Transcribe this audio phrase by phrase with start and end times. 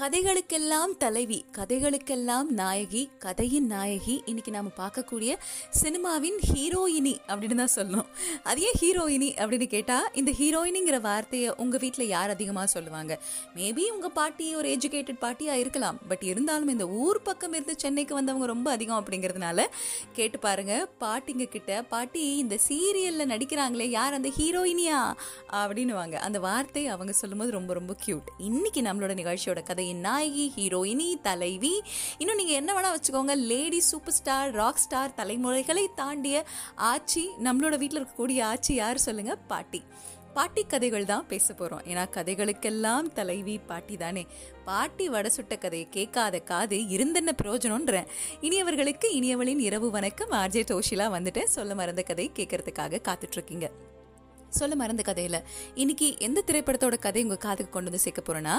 [0.00, 4.22] கதைகளுக்கெல்லாம் தலைவி கதைகளுக்கெல்லாம் நாயகி கதையின் நாயகி.
[4.24, 5.32] இன்னைக்கு நாம பார்க்கக்கூடிய
[5.82, 8.06] சினிமாவின் ஹீரோயினி அப்படின்னு தான் சொல்லணும்.
[8.42, 13.20] அது ஏன் ஹீரோயினி அப்படின்னு கேட்டா இந்த ஹீரோயினிங்கிற வார்த்தையை உங்க வீட்டில் யார் அதிகமாக சொல்லுவாங்க?
[13.56, 15.98] மேபி உங்க பாட்டி ஒரு எஜுகேட்டட் பாட்டியா இருக்கலாம்.
[16.08, 19.66] பட் இருந்தாலும் இந்த ஊர் பக்கம் இருந்து சென்னைக்கு வந்தவங்க ரொம்ப அதிகம் அப்படிங்கிறதுனால
[20.12, 20.88] கேட்டு பாருங்க.
[21.00, 25.12] பாட்டிங்க கிட்ட பாட்டி இந்த சீரியல்ல நடிக்கிறாங்களே யார் அந்த ஹீரோயினியா?
[25.50, 30.52] அப்படின்னு வாங்க அந்த வார்த்தை அவங்க சொல்லும்போது ரொம்ப ரொம்ப கியூட் இன்னைக்கு நம்மளோட நிகழ்ச்சியோட கதை ஹீரோயின் நாயகி
[30.56, 31.82] ஹீரோயினி தலைவி.
[32.18, 33.34] இன்னும் நீங்கள் என்ன வேணால் வச்சுக்கோங்க.
[33.36, 36.44] Lady super star rock star தலைமுறைகளை தாண்டிய
[36.74, 39.82] ஆட்சி நம்மளோட வீட்டில் இருக்கக்கூடிய ஆட்சி யார் சொல்லுங்கள் பாட்டி.
[40.34, 44.26] பாட்டி கதைகள் தான் பேச போகிறோம் ஏன்னா கதைகளுக்கெல்லாம் தலைவி பாட்டி தானே.
[44.64, 48.08] பாட்டி வடை சுட்ட கதையை கேட்காத காது இருந்தென்ன பிரயோஜனம்ன்றேன்.
[48.40, 50.30] இனியவர்களுக்கு இனியவளின் இரவு வணக்கம்.
[50.30, 53.68] ஆர்ஜே டோஷிலா வந்துட்டு சொல்ல மறந்த கதை கேட்கறதுக்காக காத்துட்ருக்கீங்க
[54.58, 55.36] சொல்ல மறந்த கதையில.
[55.82, 58.56] இன்னைக்கு எந்த திரைப்படத்தோட கதை உங்க காதுக்கு கொண்டு வந்து சேர்க்க போறேன்னா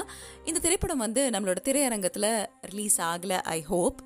[0.48, 2.26] இந்த திரைப்படம் வந்து நம்மளோட திரையரங்கத்துல
[2.72, 4.00] ரிலீஸ் ஆகல ஐ ஹோப்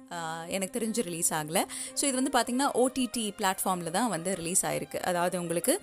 [0.56, 1.62] எனக்கு தெரிஞ்சு ரிலீஸ் ஆகல.
[1.98, 5.00] ஸோ இது வந்து பாத்தீங்கன்னா ஓடிடி பிளாட்ஃபார்ம்ல தான் வந்து ரிலீஸ் ஆயிருக்கு.
[5.12, 5.74] அதாவது உங்களுக்கு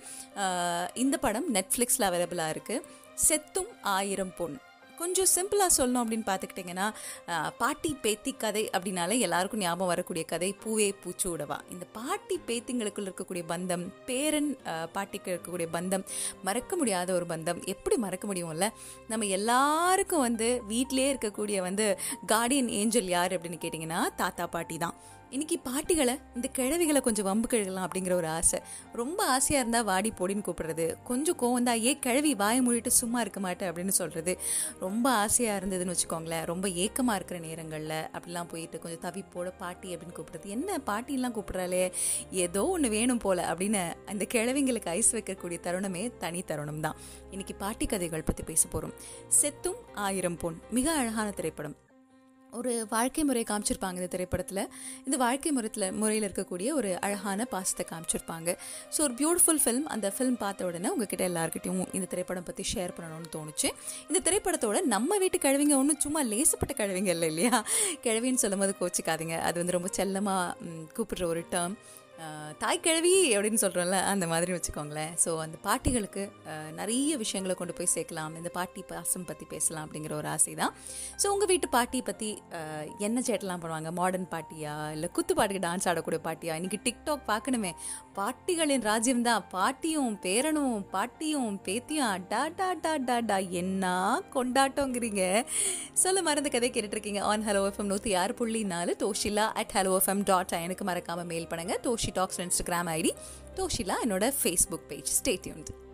[1.04, 2.78] இந்த படம் நெட்ஃப்ளிக்ஸில் அவைலபிளா இருக்கு.
[3.28, 4.56] செத்தும் ஆயிரம் பொன்.
[4.98, 6.86] கொஞ்சம் சிம்பிளாக சொல்லணும் அப்படின்னு பார்த்துக்கிட்டிங்கன்னா
[7.58, 13.84] பாட்டி பேத்தி கதை அப்படின்னாலே எல்லாருக்கும் ஞாபகம் வரக்கூடிய கதை பூவே பூச்சூடவா இந்த பாட்டி பேத்திங்களுக்குள்ள இருக்கக்கூடிய பந்தம்
[14.06, 14.50] பேரன்
[14.92, 16.06] பாட்டிக்கு இருக்கக்கூடிய பந்தம்
[16.42, 18.68] மறக்க முடியாத ஒரு பந்தம் எப்படி மறக்க முடியும்ல?
[19.08, 21.86] நம்ம எல்லாருக்கும் வந்து வீட்டிலே இருக்கக்கூடிய வந்து
[22.26, 24.96] கார்டியன் ஏஞ்சல் யார் அப்படின்னு கேட்டிங்கன்னா தாத்தா பாட்டி தான்.
[25.34, 28.58] இன்னைக்கு பாட்டிகளை இந்த கிழவிகளை கொஞ்சம் வம்பு கழுகலாம் அப்படிங்கிற ஒரு ஆசை.
[28.92, 30.86] ரொம்ப ஆசையாக இருந்தால் வாடி போடின்னு கூப்பிடுறது.
[31.08, 34.32] கொஞ்சம் கோவம் தான் ஏ கிழவி வாய மூடிட்டு சும்மா இருக்க மாட்டேன் அப்படின்னு சொல்கிறது
[34.84, 36.44] ரொம்ப ஆசையாக இருந்ததுன்னு வச்சுக்கோங்களேன்.
[36.52, 40.52] ரொம்ப ஏக்கமாக இருக்கிற நேரங்களில் அப்படிலாம் போயிட்டு கொஞ்சம் தவிப்போட பாட்டி அப்படின்னு கூப்பிடுறது.
[40.56, 41.82] என்ன பாட்டிலாம் கூப்பிட்றாளே?
[42.44, 43.82] ஏதோ ஒன்று வேணும் போல் அப்படின்னு
[44.12, 46.96] அந்த கிழவிங்களுக்கு ஐஸ் வைக்கக்கூடிய தருணமே தனி தருணம் தான்.
[47.30, 48.94] இன்னைக்கு பாட்டி கதைகள் பற்றி பேச போகிறோம்
[49.40, 51.76] செத்தும் ஆயிரம் பொன் மிக அழகான திரைப்படம்.
[52.52, 54.60] ஒரு வாழ்க்கை முறையை காமிச்சிருப்பாங்க இந்த திரைப்படத்தில்.
[55.06, 58.50] இந்த வாழ்க்கை முறையில் முறையில் இருக்கக்கூடிய ஒரு அழகான பாசத்தை காமிச்சிருப்பாங்க.
[58.94, 63.30] ஸோ ஒரு பியூட்டிஃபுல் ஃபில்ம் அந்த ஃபிலிம் பார்த்த உடனே உங்ககிட்ட எல்லாருக்கிட்டையும் இந்த திரைப்படம் பற்றி ஷேர் பண்ணணும்னு
[63.36, 63.70] தோணுச்சு.
[64.08, 67.64] இந்த திரைப்படத்தோட நம்ம வீட்டு கழுவிங்க ஒன்றும் சும்மா லேசப்பட்ட கழுவிங்க இல்லை இல்லையா?
[68.06, 69.38] கிழவின்னு சொல்லும்போது கோச்சிக்காதீங்க.
[69.40, 70.54] அது வந்து ரொம்ப செல்லமாக
[70.98, 71.76] கூப்பிடுற ஒரு டேர்ம்
[72.62, 75.10] தாய் கிழவி அப்படின்னு சொல்கிறோம்ல அந்த மாதிரி வச்சுக்கோங்களேன்.
[75.22, 76.22] ஸோ அந்த பாட்டிகளுக்கு
[76.78, 78.36] நிறைய விஷயங்களை கொண்டு போய் சேர்க்கலாம்.
[78.40, 80.72] இந்த பாட்டி பாசம் பற்றி பேசலாம் அப்படிங்கிற ஒரு ஆசை தான்
[81.22, 82.30] ஸோ உங்கள் வீட்டு பாட்டி பற்றி
[83.08, 83.90] என்ன சேட்டெல்லாம் பண்ணுவாங்க?
[84.00, 84.74] மாடர்ன் பாட்டியா?
[84.94, 86.54] இல்லை குத்து பாட்டுக்கு டான்ஸ் ஆடக்கூடிய பாட்டியா?
[86.60, 87.72] இன்றைக்கி டிக்டாக் பார்க்கணுமே.
[88.18, 93.38] பாட்டிகளின் ராஜ்யம் தான் பாட்டியும் பேரனும் பாட்டியும் பேத்தியும் அடா டா டா டா டா.
[93.62, 93.92] என்ன
[94.36, 95.22] கொண்டாட்டோங்கிறீங்க?
[96.04, 100.26] சொல்ல மறந்த கதை கேட்டுட்ருக்கீங்க ஆன் ஹலோ எஃப்எம் நூற்றி ஆறு புள்ளி நாலு Toshila at hello FM
[100.32, 101.76] dot எனக்கு மறக்காமல் மெயில் பண்ணுங்க.
[101.86, 103.12] Toshi talks Instagram ID
[103.56, 105.85] Toshila என்னோட ஃபேஸ்புக் பேஜ் ஸ்டேட்யூன்ட்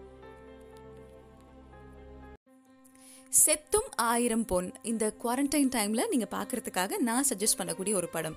[3.41, 4.67] செத்தும் ஆயிரம் பொன்.
[4.91, 8.35] இந்த குவாரண்டைன் டைமில் நீங்கள் பார்க்குறதுக்காக நான் சஜஸ்ட் பண்ணக்கூடிய ஒரு படம்.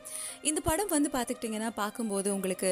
[0.50, 2.70] இந்த படம் வந்து பார்த்துக்கிட்டிங்கன்னா பார்க்கும்போது உங்களுக்கு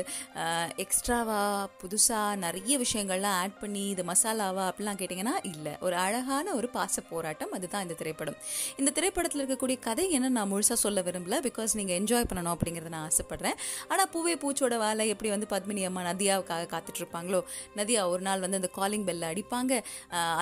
[0.83, 1.39] எக்ஸ்ட்ராவா
[1.81, 5.73] புதுசாக நிறைய விஷயங்கள்லாம் ஆட் பண்ணி இது மசாலாவா அப்படிலாம் கேட்டிங்கன்னா இல்லை.
[5.87, 8.37] ஒரு அழகான ஒரு பாச போராட்டம் அதுதான் இந்த திரைப்படம்.
[8.79, 13.07] இந்த திரைப்படத்தில் இருக்கக்கூடிய கதை என்ன நான் முழுசாக சொல்ல விரும்பல பிகாஸ் நீங்கள் என்ஜாய் பண்ணணும் அப்படிங்கிறத நான்
[13.09, 13.59] ஆசைப்பட்றேன்.
[13.91, 17.43] ஆனால் பூவே பூச்சோட வேலை எப்படி வந்து பத்மினி அம்மா நதியாவுக்காக காத்துட்ருப்பாங்களோ
[17.81, 19.83] நதியா ஒரு நாள் வந்து அந்த காலிங் பெல்லை அடிப்பாங்க.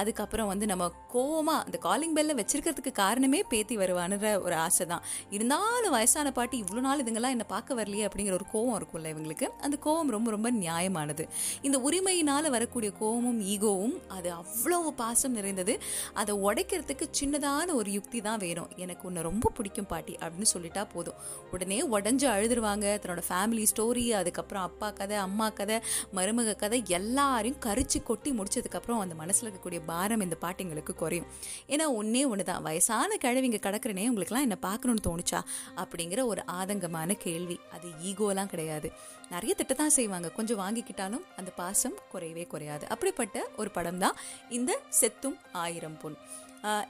[0.03, 5.03] அதுக்கப்புறம் வந்து நம்ம கோவமாக அந்த காலிங் பெல்ல வச்சிருக்கிறதுக்கு காரணமே பேத்தி வருவான்ற ஒரு ஆசை தான்
[5.35, 9.47] இருந்தாலும் வயசான பாட்டி இவ்வளோ நாள் இதுங்கெல்லாம் என்ன பார்க்க வரலையே அப்படிங்கிற ஒரு கோவம் இருக்கும்ல இவங்களுக்கு.
[9.61, 11.23] அந்த கோவம் ரொம்ப ரொம்ப நியாயமானது.
[11.61, 15.75] இந்த உரிமையினால வரக்கூடிய கோவமும் ஈகோவும் அது அவ்வளோ பாசம் நிறைந்தது.
[16.13, 18.69] அதை உடைக்கிறதுக்கு சின்னதான ஒரு யுக்தி தான் வேணும்.
[18.75, 21.15] எனக்கு உன்னை ரொம்ப பிடிக்கும் பாட்டி அப்படின்னு சொல்லிட்டா போதும்.
[21.51, 22.85] உடனே உடஞ்சு அழுதுருவாங்க.
[23.05, 25.79] தன்னோட ஃபேமிலி ஸ்டோரி அதுக்கப்புறம் அப்பா கதை அம்மா கதை
[26.15, 31.27] மருமக கதை எல்லாரையும் கரிச்சு கொட்டி முடிச்சதுக்கப்புறம் அந்த மனசில் இருக்கக்கூடிய பாரம் இந்த பாட்டிங்களுக்கு குறையும்.
[31.73, 35.41] ஏன்னா ஒன்றே ஒன்று தான் வயசான கிழவிங்க கடக்கிறனே உங்களுக்குலாம் என்னை பார்க்கணும்னு தோணுச்சா?
[35.83, 37.57] அப்படிங்கிற ஒரு ஆதங்கமான கேள்வி.
[37.75, 38.91] அது ஈகோலாம் கிடையாது.
[39.33, 40.29] நிறைய திட்ட தான் செய்வாங்க.
[40.37, 42.85] கொஞ்சம் வாங்கிக்கிட்டாலும் அந்த பாசம் குறையவே குறையாது.
[42.87, 44.17] அப்படிப்பட்ட ஒரு படம் தான்
[44.59, 46.17] இந்த செத்தும் ஆயிரம் பொன்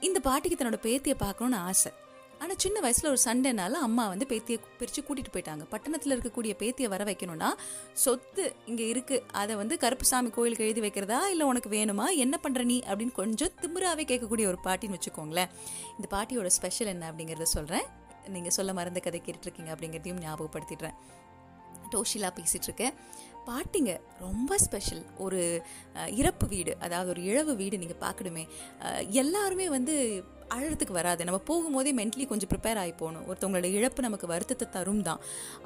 [0.06, 1.92] இந்த பாட்டிக்கு தன்னோட பேத்தியை பார்க்கணுன்னு ஆசை.
[2.42, 5.64] ஆனால் சின்ன வயசில் ஒரு சண்டைனால அம்மா வந்து பேத்தியை பிரித்து கூட்டிகிட்டு போயிட்டாங்க.
[5.72, 7.50] பட்டணத்தில் இருக்கக்கூடிய பேத்தியை வர வைக்கணும்னா
[8.04, 11.20] சொத்து இங்கே இருக்குது அதை வந்து கருப்புசாமி கோயிலுக்கு எழுதி வைக்கிறதா?
[11.32, 12.06] இல்லை உனக்கு வேணுமா?
[12.24, 12.78] என்ன பண்ணுற நீ?
[12.90, 15.52] அப்படின்னு கொஞ்சம் திமுறாவே கேட்கக்கூடிய ஒரு பாட்டின்னு வச்சுக்கோங்களேன்.
[15.96, 17.86] இந்த பாட்டியோட ஸ்பெஷல் என்ன அப்படிங்கிறத சொல்கிறேன்
[18.36, 20.98] நீங்கள் சொல்ல மறந்த கதை கேட்டுட்ருக்கீங்க அப்படிங்கிறதையும் ஞாபகப்படுத்திடுறேன்.
[21.94, 22.94] டோஷிலா பேசிகிட்ருக்கேன்
[23.46, 23.92] பாட்டிங்க
[24.24, 25.40] ரொம்ப ஸ்பெஷல் ஒரு
[26.20, 28.44] இறப்பு வீடு அதாவது ஒரு இழவு வீடு நீங்கள் பார்க்கணுமே.
[29.22, 29.94] எல்லாருமே வந்து
[30.54, 31.26] அழறதுக்கு வராது.
[31.28, 33.24] நம்ம போகும்போதே மென்டலி கொஞ்சம் ப்ரிப்பேர் ஆகி போகணும்.
[33.28, 35.20] ஒருத்தவங்களோட இழப்பு நமக்கு வருத்தத்தை தரும் தான்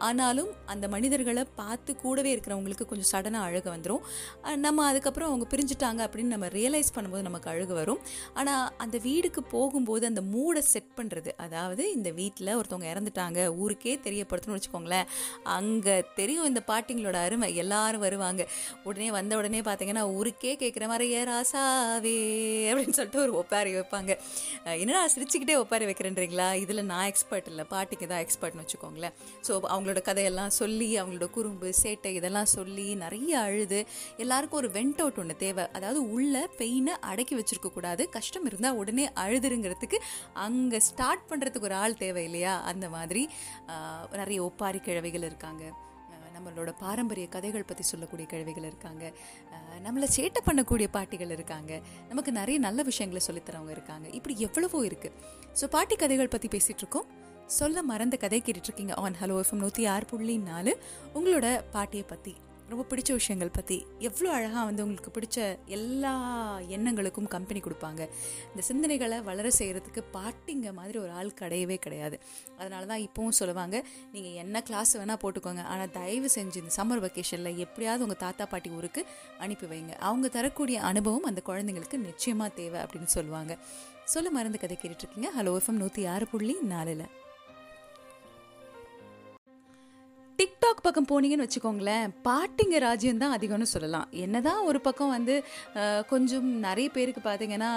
[0.08, 4.02] ஆனாலும் அந்த மனிதர்களை பார்த்து கூடவே இருக்கிறவங்களுக்கு கொஞ்சம் சடனாக அழுக வந்துடும்
[4.66, 8.00] நம்ம அதுக்கப்புறம் அவங்க பிரிஞ்சுட்டாங்க அப்படின்னு நம்ம ரியலைஸ் பண்ணும்போது நமக்கு அழுக வரும்.
[8.40, 14.58] ஆனால் அந்த வீடுக்கு போகும்போது அந்த மூடை செட் பண்ணுறது அதாவது இந்த வீட்டில் ஒருத்தவங்க இறந்துட்டாங்க ஊருக்கே தெரியப்படுத்தணும்னு
[14.58, 15.08] வச்சுக்கோங்களேன்.
[15.56, 17.50] அங்கே தெரியும் இந்த பாட்டிங்களோட அருமை.
[17.64, 18.42] எல்லாரும் வருவாங்க.
[18.88, 22.16] உடனே வந்த உடனே பார்த்தீங்கன்னா ஊருக்கே கேட்குற மாதிரி ஏ ராசாவே
[22.70, 24.12] அப்படின்னு சொல்லிட்டு ஒரு ஒப்பாரி வைப்பாங்க.
[24.82, 26.46] என்னடா சிரிச்சுக்கிட்டே ஒப்பாரி வைக்கிறேன்றீங்களா?
[26.62, 27.64] இதில் நான் எக்ஸ்பர்ட் இல்லை.
[27.72, 29.14] பாட்டிக்கு தான் எக்ஸ்பர்ட்னு வச்சுக்கோங்களேன்.
[29.46, 33.80] ஸோ அவங்களோட கதையெல்லாம் சொல்லி அவங்களோட குறும்பு சேட்டை இதெல்லாம் சொல்லி நிறைய அழுது.
[34.24, 35.66] எல்லாருக்கும் ஒரு வெண்ட் அவுட் ஒன்று தேவை.
[35.78, 38.04] அதாவது உள்ள பெயினை அடக்கி வச்சிருக்க கூடாது.
[38.18, 40.00] கஷ்டம் இருந்தால் உடனே அழுதுருங்கிறதுக்கு
[40.46, 42.54] அங்கே ஸ்டார்ட் பண்ணுறதுக்கு ஒரு ஆள் தேவை இல்லையா?
[42.72, 43.24] அந்த மாதிரி
[44.22, 45.64] நிறைய ஒப்பாரி கிழவைகள் இருக்காங்க.
[46.36, 49.04] நம்மளோட பாரம்பரிய கதைகள் பற்றி சொல்லக்கூடிய கிழவிகள் இருக்காங்க.
[49.86, 51.72] நம்மளை சேட்டை பண்ணக்கூடிய பாட்டிகள் இருக்காங்க.
[52.10, 54.06] நமக்கு நிறைய நல்ல விஷயங்களை சொல்லித்தரவங்க இருக்காங்க.
[54.18, 55.14] இப்படி எவ்வளவோ இருக்குது
[55.60, 57.08] ஸோ பாட்டி கதைகள் பற்றி பேசிகிட்ருக்கோம்
[57.58, 60.72] சொல்ல மறந்த கதை கேட்டுட்ருக்கீங்க ஆன் ஹலோ எஃப்எம் நூற்றி ஆறு புள்ளி நாலு.
[61.18, 62.32] உங்களோட பாட்டியை பற்றி
[62.70, 63.76] ரொம்ப பிடிச்ச விஷயங்கள் பற்றி
[64.08, 65.36] எவ்வளோ அழகாக வந்து உங்களுக்கு பிடிச்ச
[65.76, 66.12] எல்லா
[66.76, 68.02] எண்ணங்களுக்கும் கம்பெனி கொடுப்பாங்க.
[68.50, 72.16] இந்த சிந்தனைகளை வளர செய்கிறதுக்கு பாட்டிங்க மாதிரி ஒரு ஆள் கிடையவே கிடையாது.
[72.60, 73.76] அதனால தான் இப்போவும் சொல்லுவாங்க
[74.14, 75.64] நீங்கள் என்ன கிளாஸ் வேணால் போட்டுக்கோங்க.
[75.74, 79.04] ஆனால் தயவு செஞ்சு இந்த சம்மர் வெக்கேஷனில் எப்படியாவது உங்கள் தாத்தா பாட்டி ஊருக்கு
[79.46, 79.94] அனுப்பி வைங்க.
[80.08, 83.54] அவங்க தரக்கூடிய அனுபவம் அந்த குழந்தைங்களுக்கு நிச்சயமாக தேவை அப்படின்னு சொல்லுவாங்க.
[84.14, 87.06] சொல்ல மருந்து கதை கேட்டுட்ருக்கீங்க ஹலோ எஃப்எம் நூற்றி ஆறு புள்ளி நாலில்.
[90.66, 94.06] டிக்டாக் பக்கம் போனீங்கன்னு வச்சுக்கோங்களேன் பாட்டிங்க ராஜ்யம் தான் அதிகம்னு சொல்லலாம்.
[94.24, 95.34] என்னதான் ஒரு பக்கம் வந்து
[96.12, 97.68] கொஞ்சம் நிறைய பேருக்கு பார்த்தீங்கன்னா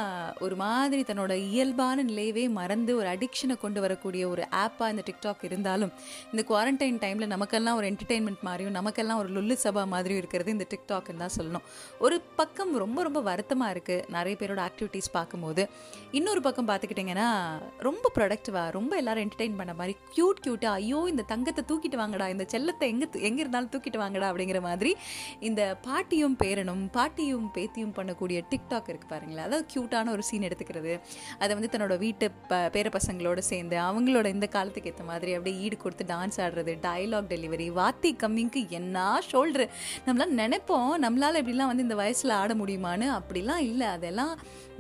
[0.46, 5.92] ஒரு மாதிரி தன்னோட இயல்பான நிலையவே மறந்து ஒரு அடிக்ஷனை கொண்டு வரக்கூடிய ஒரு ஆப்பாக இந்த டிக்டாக் இருந்தாலும்
[6.32, 11.24] இந்த குவாரண்டைன் டைமில் நமக்கெல்லாம் ஒரு என்டர்டெயின்மெண்ட் மாதிரியும் நமக்கெல்லாம் ஒரு லுல்லு சபா மாதிரியும் இருக்கிறது இந்த டிக்டாக்னு
[11.24, 11.66] தான் சொல்லணும்.
[12.08, 15.66] ஒரு பக்கம் ரொம்ப ரொம்ப வருத்தமாக இருக்குது நிறைய பேரோட ஆக்டிவிட்டீஸ் பார்க்கும்போது.
[16.20, 17.30] இன்னொரு பக்கம் பார்த்துக்கிட்டிங்கன்னா
[17.90, 22.48] ரொம்ப ப்ரொடக்டிவாக ரொம்ப எல்லாரும் என்டர்டெயின் பண்ண மாதிரி க்யூட் க்யூட்டாக ஐயோ இந்த தங்கத்தை தூக்கிட்டு வாங்கடா இந்த
[22.56, 24.92] செல்ல பணத்தை எங்கே எங்கே இருந்தாலும் தூக்கிட்டு வாங்கடா அப்படிங்கிற மாதிரி
[25.48, 29.46] இந்த பாட்டியும் பேரனும் பாட்டியும் பேத்தியும் பண்ணக்கூடிய டிக்டாக் இருக்குது பாருங்களேன்.
[29.48, 30.94] அதாவது க்யூட்டான ஒரு சீன் எடுத்துக்கிறது.
[31.42, 35.78] அதை வந்து தன்னோட வீட்டு ப பேர பசங்களோட சேர்ந்து அவங்களோட இந்த காலத்துக்கு ஏற்ற மாதிரி அப்படியே ஈடு
[35.84, 39.68] கொடுத்து டான்ஸ் ஆடுறது டைலாக் டெலிவரி வாத்தி கம்மிங்க்கு என்ன ஷோல்டரு
[40.08, 43.08] நம்மளாம் நினைப்போம் நம்மளால் இப்படிலாம் வந்து இந்த வயசில் ஆட முடியுமான்னு.
[43.20, 43.88] அப்படிலாம் இல்லை.
[43.98, 44.34] அதெல்லாம்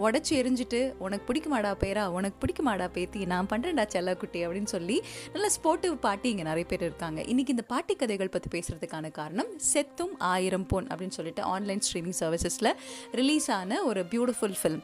[0.06, 2.04] உடச்சி எரிஞ்சிட்டு உனக்கு பிடிக்குமாடா பேரா?
[2.18, 3.25] உனக்கு பிடிக்குமாடா பேத்தி?
[3.31, 4.98] நான் பண்ணுறேன்டா செல்லக்குட்டி அப்படின்னு சொல்லி
[5.34, 7.19] நல்ல ஸ்போர்ட்டிவ் பாட்டி இங்கே நிறைய பேர் இருக்காங்க.
[7.31, 12.74] இன்றைக்கி இந்த பாட்டி கதைகள் பற்றி பேசுகிறதுக்கான காரணம் செத்தும் ஆயிரம் பொன் அப்படின்னு சொல்லிட்டு ஆன்லைன் ஸ்ட்ரீமிங் சர்வீசஸில்
[13.12, 14.83] ரிலீஸ் ஆன ஒரு பியூட்டிஃபுல் ஃபிலிம்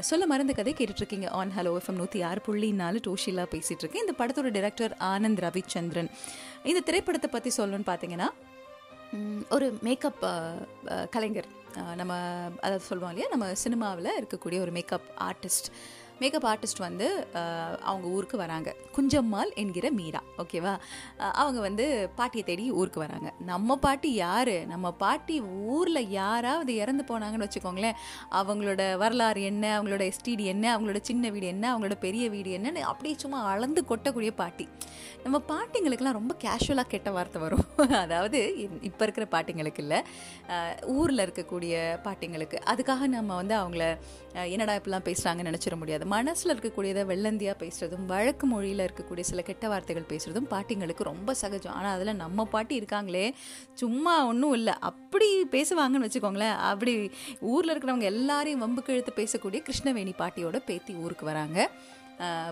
[0.00, 1.28] சொல்ல மறந்த கதை கேட்டுட்ருக்கீங்க.
[1.40, 6.10] ஆன் ஹலோ எஃப்எம் நூற்றி ஆறு புள்ளி நாலு டோஷிலா பேசிகிட்டு இருக்கேன் இந்த படத்தோட டைரக்டர் ஆனந்த் ரவிச்சந்திரன்.
[6.64, 8.28] இந்த திரைப்படத்தை பற்றி சொல்லணும்னு பார்த்தீங்கன்னா
[9.50, 10.20] ஒரு மேக்கப்
[11.10, 11.48] கலைஞர்.
[11.96, 12.14] நம்ம
[12.60, 13.30] அதாவது சொல்லுவோம் இல்லையா?
[13.34, 15.68] நம்ம சினிமாவில் இருக்கக்கூடிய ஒரு மேக்கப் ஆர்டிஸ்ட்
[16.20, 17.26] மேக்கப் ஆர்டிஸ்ட் வந்து
[17.82, 18.74] அவங்க ஊருக்கு வராங்க.
[18.96, 20.74] குஞ்சம்மாள் என்கிற மீரா ஓகேவா?
[21.16, 23.32] அவங்க வந்து பாட்டியை தேடி ஊருக்கு வராங்க.
[23.38, 24.66] நம்ம பாட்டி யார்?
[24.66, 27.96] நம்ம பாட்டி ஊரில் யாராவது இறந்து போனாங்கன்னு வச்சுக்கோங்களேன்.
[28.30, 29.82] அவங்களோட வரலாறு என்ன?
[29.82, 30.78] அவங்களோட எஸ்டிடி என்ன?
[30.78, 31.78] அவங்களோட சின்ன வீடு என்ன?
[31.78, 34.68] அவங்களோட பெரிய வீடு என்னன்னு அப்படியே சும்மா அளந்து கொட்டக்கூடிய பாட்டி.
[35.22, 37.64] நம்ம பாட்டிங்களுக்கெல்லாம் ரொம்ப கேஷுவலாக கெட்ட வார்த்தை வரும்.
[38.04, 38.38] அதாவது
[38.82, 40.02] இப்போ இருக்கிற பாட்டிங்களுக்கு இல்லை.
[40.86, 41.74] ஊரில் இருக்கக்கூடிய
[42.04, 42.58] பாட்டிங்களுக்கு.
[42.64, 43.98] அதுக்காக நம்ம வந்து அவங்கள
[44.32, 46.06] என்னடா இப்படிலாம் பேசுகிறாங்கன்னு நினச்சிட முடியாது.
[46.12, 51.74] மனசில் இருக்கக்கூடியதை வெள்ளந்தியாக பேசுகிறதும் வழக்கு மொழியில் இருக்கக்கூடிய சில கெட்ட வார்த்தைகள் பேசுகிறதும் பாட்டிங்களுக்கு ரொம்ப சகஜம்.
[51.78, 53.26] ஆனால் அதில் நம்ம பாட்டி இருக்காங்களே
[53.82, 54.74] சும்மா ஒன்றும் இல்லை.
[54.90, 56.56] அப்படி பேசுவாங்கன்னு வச்சுக்கோங்களேன்.
[56.70, 56.94] அப்படி
[57.52, 61.58] ஊரில் இருக்கிறவங்க எல்லாரையும் வம்புக்கு இழுத்து பேசக்கூடிய கிருஷ்ணவேணி பாட்டியோட பேத்தி ஊருக்கு வராங்க.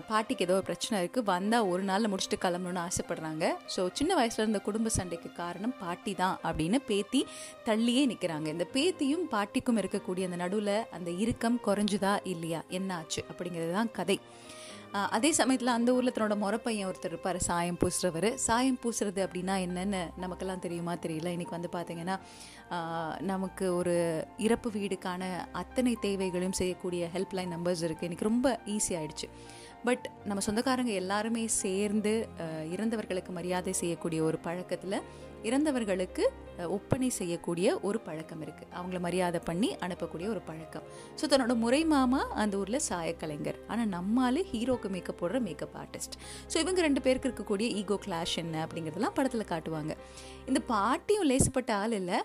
[0.09, 3.45] பாட்டிக்கு ஏதோ பிரச்சனை இருக்குது வந்தால் ஒரு நாளில் முடிச்சுட்டு கிளம்பணும்னு ஆசைப்படுறாங்க.
[3.73, 7.23] ஸோ சின்ன வயசில் இருந்த குடும்ப சண்டைக்கு காரணம் பாட்டி தான் அப்படின்னு பேத்தி
[7.67, 12.61] தள்ளியே நிற்கிறாங்க இந்த பேத்தியும் பாட்டிக்கும் இருக்கக்கூடிய அந்த நடுவில் அந்த இறுக்கம் குறைஞ்சுதா இல்லையா?
[12.79, 14.19] என்ன ஆச்சு அப்படிங்கிறது தான் கதை.
[15.15, 18.27] அதே சமயத்தில் அந்த ஊரில் தன்னோட முறப்பையன் ஒருத்தர் இருப்பார் சாயம் பூசுறவர்.
[18.45, 20.93] சாயம் பூசுறது அப்படின்னா என்னென்னு நமக்கெல்லாம் தெரியுமா?
[21.03, 21.33] தெரியல.
[21.35, 22.15] இன்றைக்கி வந்து பார்த்திங்கன்னா
[23.31, 23.95] நமக்கு ஒரு
[24.45, 25.23] இறப்பு வீடுக்கான
[25.61, 29.29] அத்தனை தேவைகளையும் செய்யக்கூடிய ஹெல்ப்லைன் நம்பர்ஸ் இருக்குது இன்றைக்கி ரொம்ப ஈஸி ஆயிடுச்சு.
[29.87, 32.13] பட் நம்ம சொந்தக்காரங்க எல்லாருமே சேர்ந்து
[32.75, 34.97] இறந்தவர்களுக்கு மரியாதை செய்யக்கூடிய ஒரு பழக்கத்தில்
[35.49, 36.23] இறந்தவர்களுக்கு
[36.75, 40.85] ஒப்பனை செய்யக்கூடிய ஒரு பழக்கம் இருக்குது அவங்கள மரியாதை பண்ணி அனுப்பக்கூடிய ஒரு பழக்கம்.
[41.19, 43.59] ஸோ தன்னோட முறை மாமா அந்த ஊரில் சாயக்கலைஞர்.
[43.71, 46.17] ஆனால் நம்மால் ஹீரோக்கு மேக்கப் போடுற மேக்கப் ஆர்டிஸ்ட்
[46.51, 49.95] ஸோ இவங்க ரெண்டு பேருக்கு இருக்கக்கூடிய ஈகோ கிளாஷ் என்ன அப்படிங்கிறதெல்லாம் படத்தில் காட்டுவாங்க.
[50.49, 52.19] இந்த பாட்டியும் லேசுப்பட்ட ஆள் இல்லை.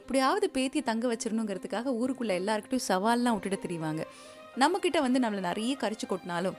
[0.00, 4.02] எப்படியாவது பேத்தி தங்க வச்சிடணுங்கிறதுக்காக ஊருக்குள்ளே எல்லாருக்கிட்டையும் சவால்லாம் விட்டுட்டு தெரிவாங்க.
[4.64, 6.58] நம்மக்கிட்ட வந்து நம்மளை நிறைய கரிச்சு கொட்டினாலும்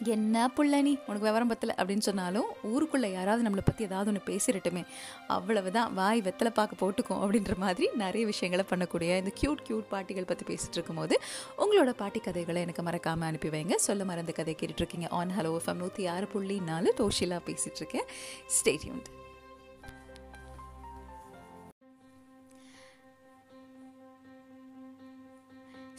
[0.00, 0.98] என்ன புள்ள நீ?
[1.06, 1.74] உனக்கு விவரம் பத்தல?
[1.78, 4.84] அப்படின்னு சொன்னாலும் ஊருக்குள்ளே யாராவது நம்மளை பற்றி ஏதாவது ஒன்று பேசிடட்டுமே.
[5.26, 5.94] அவ்வளவுதான்.
[5.94, 10.72] வாய் வெத்தலை பார்க்க போட்டுக்கும் அப்படின்ற மாதிரி நிறைய விஷயங்களை பண்ணக்கூடிய இந்த க்யூட் க்யூட் பாட்டிகள் பற்றி பேசிகிட்டு
[10.72, 11.20] இருக்கும்போது
[11.58, 13.74] உங்களோட பாட்டி கதைகளை எனக்கு மறக்காமல் அனுப்பி வைங்க.
[13.74, 18.08] சொல்ல மறந்த கதை கேட்டுட்ருக்கீங்க ஆன் ஹலோ எஃப்எம் நூற்றி ஆறு புள்ளி நாலு டோஷிலா பேசிகிட்ருக்கேன்
[18.46, 19.02] ஸ்டேடியூன்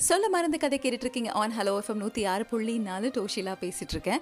[0.08, 1.30] சொல்ல மறந்து கதை கேட்டுட்ருக்கீங்க.
[1.42, 4.22] ஆன் ஹலோ எஃப்எம் நூற்றி ஆறு புள்ளி நாலு டோஷிலா பேசிகிட்டு இருக்கேன்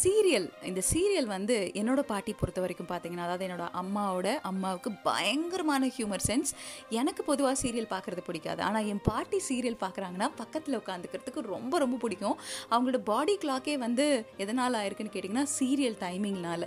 [0.00, 6.24] சீரியல் இந்த சீரியல் வந்து என்னோட பாட்டி பொறுத்த வரைக்கும் பார்த்தீங்கன்னா அதாவது என்னோட அம்மாவோட அம்மாவுக்கு பயங்கரமான ஹியூமர்
[6.28, 6.50] சென்ஸ்.
[7.00, 8.62] எனக்கு பொதுவாக சீரியல் பார்க்குறது பிடிக்காது.
[8.68, 12.36] ஆனால் என் பாட்டி சீரியல் பார்க்குறாங்கன்னா பக்கத்தில் உட்காந்துக்கிறதுக்கு ரொம்ப ரொம்ப பிடிக்கும்.
[12.72, 14.06] அவங்களோட பாடி கிளாக்கே வந்து
[14.46, 16.62] எதனால் ஆயிருக்குன்னு கேட்டிங்கன்னா சீரியல் டைமிங்னால.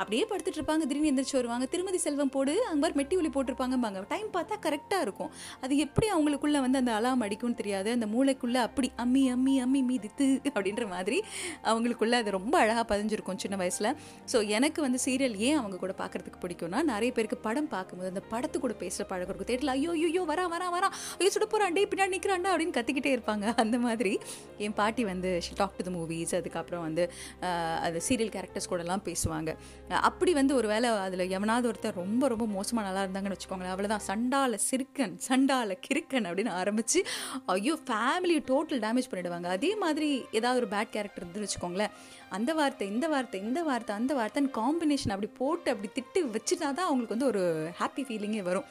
[0.00, 4.00] அப்படியே படுத்துட்டு இருப்பாங்க திடீர்னு எந்திரிச்சு வருவாங்க திருமதி செல்வம் போடு அங்கே மாதிரி மெட்டி ஒலி போட்டிருப்பாங்கம்பாங்க.
[4.12, 5.30] டைம் பார்த்தா கரெக்டாக இருக்கும்.
[5.64, 7.85] அது எப்படி அவங்களுக்குள்ளே வந்து அந்த அலாம் அடிக்கும்னு தெரியாது.
[7.96, 11.18] அந்த மூளைக்குள்ளே அப்படி அம்மி அம்மி அம்மி மீதித்து அப்படின்ற மாதிரி
[11.70, 13.90] அவங்களுக்குள்ள அது ரொம்ப அழகாக பதிஞ்சிருக்கும் சின்ன வயசில்.
[14.32, 18.56] ஸோ எனக்கு வந்து சீரியல் ஏன் அவங்க கூட பார்க்கறதுக்கு பிடிக்கும்னா நிறைய பேருக்கு படம் பார்க்கும்போது அந்த படத்து
[18.64, 19.50] கூட பேசுகிற பழக்கம் இருக்கும்.
[19.52, 23.46] தேட்டரில் ஐயோ ஐயோ வரா வரா வரா ஐயோ சுட போகிறாண்டே பின்னாடி நிற்கிறாண்டா அப்படின்னு கத்திக்கிட்டே இருப்பாங்க.
[23.64, 24.14] அந்த மாதிரி
[24.66, 27.04] என் பாட்டி வந்து டாக் டு த மூவிஸ் அதுக்கப்புறம் வந்து
[27.86, 29.50] அது சீரியல் கேரக்டர்ஸ் கூடலாம் பேசுவாங்க.
[30.08, 34.58] அப்படி வந்து ஒரு வேளை அதில் எவனாவது ஒருத்தர் ரொம்ப ரொம்ப மோசமாக நல்லா இருந்தாங்கன்னு வச்சுக்கோங்களேன் அவ்வளோதான் சண்டால
[34.68, 37.00] சிறுக்கன் சண்டால கிறுக்கன் அப்படின்னு ஆரம்பித்து
[37.66, 39.48] ஐயோ ஃபேமிலியை டோட்டல் டேமேஜ் பண்ணிடுவாங்க.
[39.56, 40.08] அதே மாதிரி
[40.38, 41.94] ஏதாவது ஒரு பேட் கேரக்டர் இருந்து வச்சுக்கோங்களேன்.
[42.36, 46.88] அந்த வார்த்தை இந்த வார்த்தை இந்த வார்த்தை அந்த வார்த்தைன்னு காம்பினேஷன் அப்படி போட்டு அப்படி திட்டு வச்சுட்டா தான்
[46.88, 47.42] அவங்களுக்கு வந்து ஒரு
[47.80, 48.68] ஹாப்பி ஃபீலிங்கே வரும்.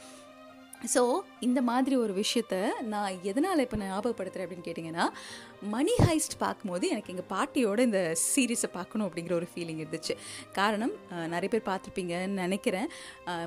[0.94, 1.02] ஸோ
[1.48, 2.56] இந்த மாதிரி ஒரு விஷயத்த
[2.94, 5.06] நான் எதனால் இப்போ நான் ஞாபகப்படுத்துகிறேன் அப்படின்னு கேட்டிங்கன்னா
[5.74, 10.14] மணி ஹைஸ்ட் பார்க்கும்போது எனக்கு எங்கள் பாட்டியோட இந்த சீரீஸை பார்க்கணும் அப்படிங்கிற ஒரு ஃபீலிங் இருந்துச்சு.
[10.58, 10.94] காரணம்
[11.34, 12.88] நிறைய பேர் பார்த்துருப்பீங்கன்னு நினைக்கிறேன்.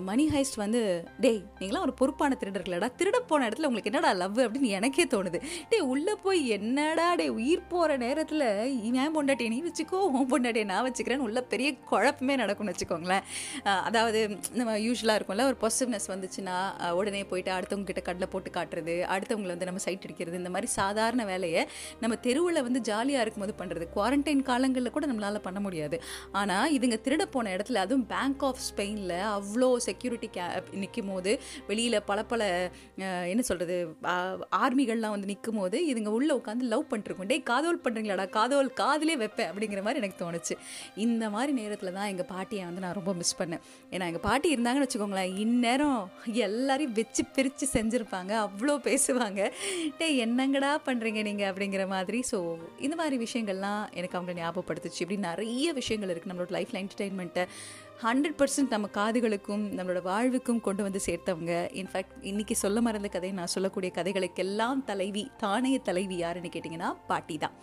[0.08, 0.80] மணி ஹைஸ்ட் வந்து
[1.24, 2.88] டேய் நீங்களாம் ஒரு பொறுப்பான திருடர்களடா.
[3.00, 5.40] திருட போன இடத்துல உங்களுக்கு என்னடா லவ் அப்படின்னு எனக்கே தோணுது.
[5.72, 8.46] டே உள்ளே போய் என்னடா டே உயிர் போகிற நேரத்தில்
[9.02, 13.24] ஏன் பொண்டாட்டியை நீ வச்சுக்கோ உன் பொண்டாட்டியை நான் வச்சுக்கிறேன்னு உள்ள பெரிய குழப்பமே நடக்கும்னு வச்சுக்கோங்களேன்.
[13.88, 14.20] அதாவது
[14.58, 16.56] நம்ம யூஸ்வலாக இருக்கும்ல ஒரு பொசிவ்னஸ் வந்துச்சுன்னா
[16.98, 21.22] உடனே போயிட்டு அடுத்தவங்க கிட்ட கடலை போட்டு காட்டுறது அடுத்தவங்களை வந்து நம்ம சைட் அடிக்கிறது இந்த மாதிரி சாதாரண
[21.32, 21.62] வேலையை
[22.02, 25.96] நம்ம நம்ம தெருவில் வந்து ஜாலியாக இருக்கும்போது பண்ணுறது குவாரண்டைன் காலங்களில் கூட நம்மளால் பண்ண முடியாது.
[26.40, 30.44] ஆனால் இதுங்க திருட போன இடத்துல அதுவும் பேங்க் ஆஃப் ஸ்பெயினில் அவ்வளோ செக்யூரிட்டி கே
[30.82, 31.32] நிற்கும் போது
[31.70, 32.46] வெளியில் பல பல
[33.32, 33.76] என்ன சொல்கிறது
[34.62, 39.50] ஆர்மிகள்லாம் வந்து நிற்கும் போது இதுங்க உள்ளே உட்காந்து லவ் பண்ணிருக்கோம் டேய் காதோல் பண்ணுறீங்களாடா காதோல் காதலே வைப்பேன்
[39.50, 40.56] அப்படிங்கிற மாதிரி எனக்கு தோணுச்சு.
[41.06, 43.62] இந்த மாதிரி நேரத்தில் தான் எங்கள் பாட்டியை வந்து நான் ரொம்ப மிஸ் பண்ணேன்.
[43.92, 46.00] ஏன்னா எங்கள் பாட்டி இருந்தாங்கன்னு வச்சுக்கோங்களேன் இந்நேரம்
[46.48, 48.32] எல்லாரையும் வச்சு பிரித்து செஞ்சுருப்பாங்க.
[48.46, 49.52] அவ்வளோ பேசுவாங்க.
[50.00, 51.96] டேய் என்னங்கடா பண்ணுறீங்க நீங்கள் அப்படிங்கிற மாதிரி
[52.30, 52.38] ஸோ
[52.78, 55.02] இந்த மாதிரி விஷயங்கள்லாம் எனக்கு அவங்கள ஞாபகப்படுத்துச்சு.
[55.04, 57.44] இப்படி நிறைய விஷயங்கள் இருக்குது நம்மளோட லைஃப்பில் என்டர்டெயின்மெண்ட்டை
[58.02, 61.54] ஹண்ட்ரட் பர்சன்ட் நம்ம காதுகளுக்கும் நம்மளோட வாழ்வுக்கும் கொண்டு வந்து சேர்த்தவங்க.
[61.80, 67.56] இன்ஃபேக்ட் இன்றைக்கி சொல்ல மறந்த கதையை நான் சொல்லக்கூடிய கதைகளுக்கெல்லாம் தலைவி தானே தலைவி யாருன்னு கேட்டிங்கன்னா பாட்டி தான்.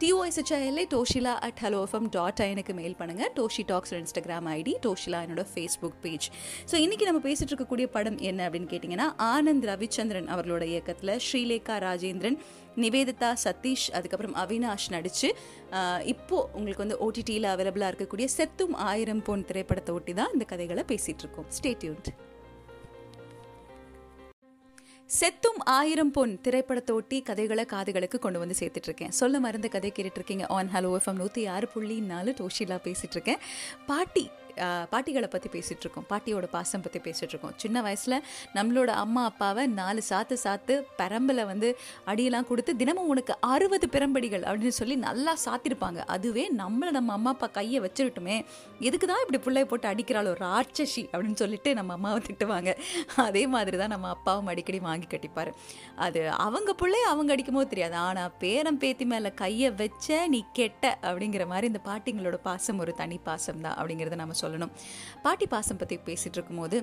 [0.00, 5.44] டிஓஎஸ்ஹெச்ஐஎல்ஏ டோஷிலா அட் ஹலோ எஃப்எம் டாட் எனக்கு மெயில் பண்ணுங்கள் Toshi talks Instagram ID Toshila என்னோட
[5.52, 6.26] ஃபேஸ்புக் பேஜ்
[6.70, 12.38] ஸோ இன்றைக்கி நம்ம பேசிகிட்டு இருக்கக்கூடிய படம் என்ன அப்படின்னு கேட்டிங்கன்னா ஆனந்த் ரவிச்சந்திரன் அவர்களோட இயக்கத்தில் ஸ்ரீலேகா ராஜேந்திரன்
[12.76, 15.30] நிவேதிதா சதீஷ் அதுக்கப்புறம் அவினாஷ் நடித்து
[16.14, 21.24] இப்போது உங்களுக்கு வந்து ஓடிடியில் அவைலபிளாக இருக்கக்கூடிய செத்தும் ஆயிரம் பொன் திரைப்படத்தை ஒட்டி தான் இந்த கதைகளை பேசிகிட்டு
[21.26, 21.50] இருக்கோம்.
[21.58, 22.10] ஸ்டேட்யூன்ட்
[25.10, 30.20] செத்தும் ஆயிரம் பொன் திரைப்படத்தை ஒட்டி கதைகளை காதுகளுக்கு கொண்டு வந்து சேர்த்துட்டு இருக்கேன் சொல்ல மருந்து கதை கேட்டுட்டு
[30.20, 33.40] இருக்கீங்க ஆன் ஹலோ எஃப்எம் நூற்றி ஆறு புள்ளி நாலு டோஷிலா பேசிட்டு இருக்கேன்
[33.86, 34.24] பாட்டி
[34.94, 38.16] பாட்டிகளை பற்றி பேசிகிட்ருக்கோம் இருக்கோம் பாட்டியோட பாசம் பற்றி பேசிகிட்ருக்கோம் இருக்கோம் சின்ன வயசில்
[38.56, 41.68] நம்மளோட அம்மா அப்பாவை நாலு சாத்து சாத்து பெரம்பில் வந்து
[42.10, 46.00] அடியெல்லாம் கொடுத்து தினமும் உனக்கு அறுபது பெரம்படிகள் அப்படின்னு சொல்லி நல்லா சாத்திருப்பாங்க.
[46.14, 48.36] அதுவே நம்மளை நம்ம அம்மா அப்பா கையை வச்சுருட்டுமே
[48.88, 50.32] எதுக்கு தான் இப்படி பிள்ளைய போட்டு அடிக்கிறாளோ?
[50.44, 52.70] ராட்சசி அப்படின்னு சொல்லிட்டு நம்ம அம்மாவை திட்டுவாங்க.
[53.26, 55.52] அதே மாதிரி தான் நம்ம அப்பாவும் அடிக்கடி வாங்கி கட்டிப்பார்.
[56.06, 57.96] அது அவங்க பிள்ளைய அவங்க அடிக்கும்போது தெரியாது.
[58.08, 63.18] ஆனால் பேரம் பேத்தி மேலே கையை வச்ச நீ கெட்ட அப்படிங்கிற மாதிரி இந்த பாட்டிங்களோட பாசம் ஒரு தனி
[63.28, 64.74] பாசம் தான் அப்படிங்கிறத நம்ம சொல்லணும்.
[65.26, 66.78] பாட்டி பாசம் பற்றி பேசிகிட்டு இருக்கும்போது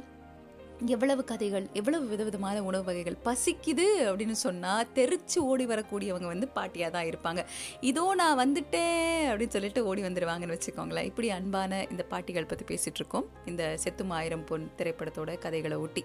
[0.93, 7.07] எவ்வளவு கதைகள் எவ்வளவு விதவிதமான உணவு வகைகள் பசிக்குது அப்படின்னு சொன்னால் தெரிச்சு ஓடி வரக்கூடியவங்க வந்து பாட்டியாக தான்
[7.11, 7.41] இருப்பாங்க.
[7.89, 11.09] இதோ நான் வந்துட்டேன் அப்படின்னு சொல்லிட்டு ஓடி வந்துடுவாங்கன்னு வச்சுக்கோங்களேன்.
[11.11, 16.03] இப்படி அன்பான இந்த பாட்டிகள் பற்றி பேசிகிட்டு இருக்கோம் இந்த செத்து மாயிரம் பொன் திரைப்படத்தோட கதைகளை ஒட்டி.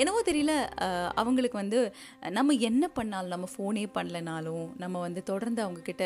[0.00, 0.52] என்னவோ தெரியல
[1.20, 1.80] அவங்களுக்கு வந்து
[2.36, 6.04] நம்ம என்ன பண்ணாலும் நம்ம ஃபோனே பண்ணலனாலும் நம்ம வந்து தொடர்ந்து அவங்கக்கிட்ட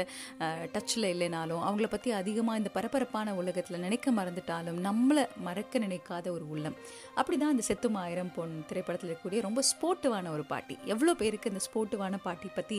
[0.74, 6.76] டச்சில் இல்லைனாலும் அவங்கள பற்றி அதிகமாக இந்த பரபரப்பான உலகத்தில் நினைக்க மறந்துட்டாலும் நம்மளை மறக்க நினைக்காத ஒரு உள்ளம்.
[7.20, 10.76] அப்படி தான் இந்த செத்தும் ஆயிரம் பொன் திரைப்படத்தில் இருக்கக்கூடிய ரொம்ப ஸ்போர்ட்டிவான ஒரு பாட்டி.
[10.94, 12.78] எவ்வளோ பேருக்கு இந்த ஸ்போர்ட்டிவான பாட்டி பற்றி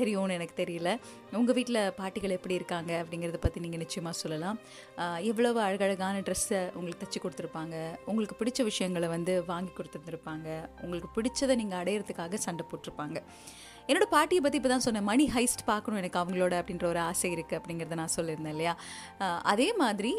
[0.00, 0.90] தெரியும்னு எனக்கு தெரியல.
[1.40, 4.58] உங்கள் வீட்டில் பாட்டிகள் எப்படி இருக்காங்க அப்படிங்கிறத பற்றி நீங்கள் நிச்சயமாக சொல்லலாம்.
[5.30, 7.76] எவ்வளவு அழகழகான ட்ரெஸ்ஸை உங்களுக்கு தைச்சி கொடுத்துருப்பாங்க.
[8.10, 10.48] உங்களுக்கு பிடிச்ச விஷயங்களை வந்து வாங்கி கொடுத்துருந்துருப்பாங்க.
[10.80, 13.18] உங்களுக்கு பிடிச்சதை நீங்கள் அடையிறதுக்காக சண்டை போட்டிருப்பாங்க.
[13.88, 15.06] என்னோட பாட்டியை பற்றி இப்போ தான் சொன்னேன்.
[15.10, 18.74] மணி ஹைஸ்ட் பார்க்கணும் எனக்கு அவங்களோட அப்படின்ற ஒரு ஆசை இருக்குது அப்படிங்கிறத நான் சொல்லியிருந்தேன் இல்லையா?
[19.52, 20.12] அதே மாதிரி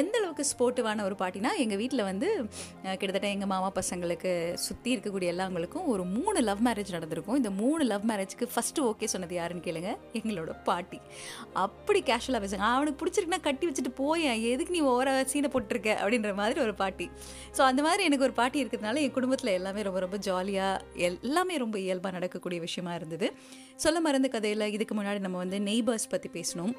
[0.00, 2.28] எந்த அளவுக்கு ஸ்போர்ட்டிவான ஒரு பாட்டினா எங்கள் வீட்டில் வந்து
[3.00, 4.32] கிட்டத்தட்ட எங்கள் மாமா பசங்களுக்கு
[4.66, 7.38] சுற்றி இருக்கக்கூடிய எல்லாங்களுக்கும் ஒரு மூணு லவ் மேரேஜ் நடந்திருக்கும்.
[7.42, 9.92] இந்த மூணு லவ் மேரேஜ்க்கு ஃபஸ்ட்டு ஓகே சொன்னது யாருன்னு கேளுங்க.
[10.20, 11.00] எங்களோட பாட்டி.
[11.64, 15.90] அப்படி கேஷுவலாக பேசுங்க அவனுக்கு பிடிச்சிருக்குன்னா கட்டி வச்சுட்டு போயேன் எதுக்கு நீ ஓர சீனை போட்டிருக்க?
[16.02, 17.08] அப்படின்ற மாதிரி ஒரு பாட்டி.
[17.58, 21.76] ஸோ அந்த மாதிரி எனக்கு ஒரு பாட்டி இருக்கிறதுனால என் குடும்பத்தில் எல்லாமே ரொம்ப ரொம்ப ஜாலியாக எல்லாமே ரொம்ப
[21.86, 23.28] இயல்பாக நடக்கக்கூடிய விஷயமா இருந்தது.
[23.84, 26.74] சொல்ல மறந்த கதையில் இதுக்கு முன்னாடி நம்ம வந்து நெய்பர்ஸ் பற்றி பேசணும்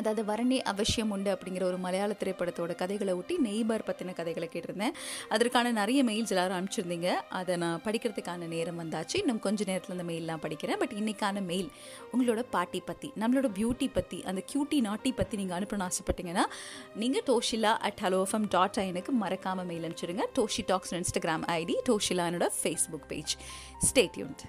[0.00, 4.94] அதாவது வரணி அவசியம் உண்டு அப்படிங்கிற ஒரு மலையாள திரைப்படத்தோட கதைகளை ஒட்டி நெய்பர் பற்றின கதைகளை கேட்டிருந்தேன்.
[5.34, 7.08] அதற்கான நிறைய மெயில்ஸ் எல்லாரும் அனுப்பிச்சிருந்தீங்க.
[7.38, 9.16] அதை நான் படிக்கிறதுக்கான நேரம் வந்தாச்சு.
[9.22, 10.80] இன்னும் கொஞ்ச நேரத்தில் அந்த மெயிலெலாம் படிக்கிறேன்.
[10.82, 11.68] பட் இன்றைக்கான மெயில்
[12.12, 16.46] உங்களோட பாட்டி பற்றி நம்மளோட பியூட்டி பற்றி அந்த கியூட்டி நாட்டி பற்றி நீங்கள் அனுப்பணும்னு ஆசைப்பட்டீங்கன்னா
[17.02, 20.26] நீங்கள் Toshila at hello FM dot ஐனுக்கு மறக்காமல் மெயில் அனுப்பிச்சிடுங்க.
[20.40, 23.34] Toshi talks Instagram ID டோஷிலானோட Facebook page
[23.90, 24.44] stay tuned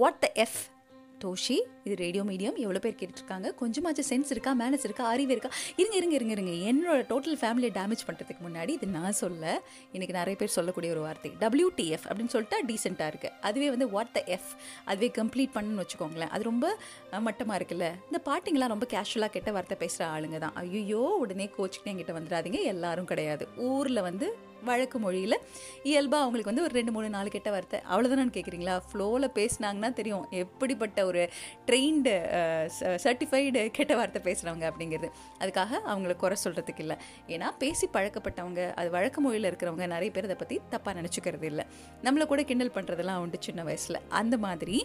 [0.00, 0.58] what the F
[1.22, 5.50] Toshi இது ரேடியோ மீடியம் எவ்வளோ பேர் கேட்டுருக்காங்க கொஞ்சமாச்சும் சென்ஸ் இருக்கா மேனஸ் இருக்கா அறிவு இருக்கா?
[5.76, 6.52] இருங்க இருங்க இருங்க இருங்க.
[6.70, 9.62] என்னோட டோட்டல் ஃபேமிலியை டேமேஜ் பண்ணுறதுக்கு முன்னாடி இது நான் சொல்ல
[9.92, 11.30] எனக்கு நிறைய பேர் சொல்லக்கூடிய ஒரு வார்த்தை.
[11.40, 14.50] டபிள்யூடிஎஃப் அப்படின்னு சொல்லிட்டா டீசெண்டாக இருக்குது அதுவே வந்து வாட் த எஃப்
[14.84, 16.32] அதுவே கம்ப்ளீட் பண்ணுன்னு வச்சுக்கோங்களேன்.
[16.36, 16.76] அது ரொம்ப
[17.20, 17.88] மட்டமாக இருக்குல்ல.
[18.10, 20.54] இந்த பாட்டிங்கெலாம் ரொம்ப கேஷுவலாக கெட்ட வார்த்தை பேசுகிற ஆளுங்க தான்.
[20.54, 22.62] ஐயோ உடனே கோச்சுக்கிட்டே என்கிட்ட வந்துடாதீங்க.
[22.74, 23.46] எல்லாரும் கிடையாது.
[23.56, 24.28] ஊரில் வந்து
[24.68, 25.36] வழக்கு மொழியில்
[25.90, 27.78] இயல்பாக அவங்களுக்கு வந்து ஒரு ரெண்டு மூணு நாலு கெட்ட வார்த்தை.
[27.90, 30.24] அவ்வளோதானு கேட்குறீங்களா ஃப்ளோவில் பேசுனாங்கன்னா தெரியும்.
[30.42, 31.22] எப்படிப்பட்ட ஒரு
[31.68, 32.14] ட்ரெயின்டு
[33.04, 35.10] சர்டிஃபைடு கெட்ட வார்த்தை பேசுகிறவங்க அப்படிங்கிறது.
[35.42, 36.96] அதுக்காக அவங்கள குறை சொல்கிறதுக்கு இல்லை.
[37.34, 41.66] ஏன்னா பேசி பழக்கப்பட்டவங்க அது வழக்கு மொழியில் இருக்கிறவங்க நிறைய பேர் அதை பற்றி தப்பாக நினச்சிக்கிறது இல்லை.
[42.06, 44.00] நம்மளை கூட கிண்டல் பண்ணுறதெல்லாம் உண்டு சின்ன வயசில்.
[44.20, 44.76] அந்த மாதிரி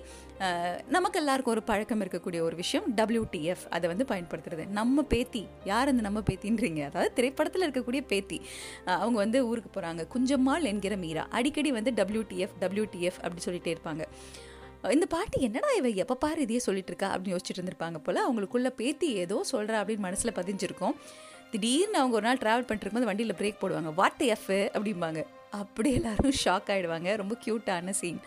[0.96, 4.64] நமக்கு எல்லாருக்கும் ஒரு பழக்கம் இருக்கக்கூடிய ஒரு விஷயம் டபிள்யூடிஎஃப் அதை வந்து பயன்படுத்துறது.
[4.80, 5.44] நம்ம பேத்தி.
[5.72, 6.82] யார் அந்த நம்ம பேத்தின்றீங்க?
[6.92, 8.40] அதாவது திரைப்படத்தில் இருக்கக்கூடிய பேத்தி.
[9.02, 11.28] அவங்க வந்து ஊருக்கு போகிறாங்க குஞ்சம்மாள் என்கிற மீரா.
[11.30, 14.04] அடிக்கடி வந்து டபிள்யூடிஎஃப் டபிள்யூடிஎஃப் அப்படி சொல்லிட்டே இருப்பாங்க.
[14.92, 18.32] இந்த பாட்டி என்னடா இவ எப்போ பாரு இதையே சொல்லிட்டு இருக்கா அப்படின்னு யோசிச்சுட்டு இருந்திருப்பாங்க போல.
[18.32, 20.96] அவங்களுக்குள்ள பேத்தி ஏதோ சொல்கிறா அப்படின்னு மனசில் பதிஞ்சிருக்கும்.
[21.52, 23.94] திடீர்னு அவங்க ஒரு நாள் ட்ராவல் பண்ணிட்டு இருக்கும்போது வண்டியில் பிரேக் போடுவாங்க.
[23.94, 25.26] வாட் எஃப் அப்படிம்பாங்க.
[25.62, 28.20] அப்படி எல்லாரும் ஷாக் ஆகிடுவாங்க ரொம்ப க்யூட்டான சீன்